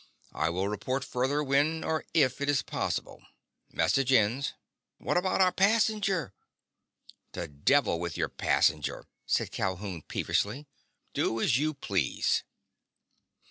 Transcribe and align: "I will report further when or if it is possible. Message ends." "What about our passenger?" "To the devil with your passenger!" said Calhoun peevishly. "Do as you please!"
"I 0.33 0.49
will 0.49 0.67
report 0.67 1.03
further 1.03 1.43
when 1.43 1.83
or 1.83 2.05
if 2.15 2.41
it 2.41 2.49
is 2.49 2.63
possible. 2.63 3.21
Message 3.71 4.11
ends." 4.11 4.55
"What 4.97 5.15
about 5.15 5.41
our 5.41 5.51
passenger?" 5.51 6.33
"To 7.33 7.41
the 7.41 7.47
devil 7.47 7.99
with 7.99 8.17
your 8.17 8.29
passenger!" 8.29 9.05
said 9.27 9.51
Calhoun 9.51 10.01
peevishly. 10.01 10.65
"Do 11.13 11.39
as 11.39 11.59
you 11.59 11.75
please!" 11.75 12.43